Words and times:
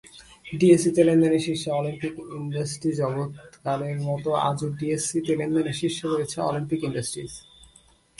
ডিএসইতে 0.59 1.01
লেনদেনে 1.07 1.39
শীর্ষে 1.45 1.69
অলিম্পিক 1.79 2.13
ইন্ডাস্ট্রিজগতকালের 2.37 3.97
মতো 4.07 4.29
আজও 4.49 4.67
ডিএসইতে 4.79 5.33
লেনদেনে 5.39 5.73
শীর্ষে 5.79 6.05
রয়েছে 6.07 6.37
অলিম্পিক 6.49 6.79
ইন্ডাস্ট্রিজ। 6.87 7.31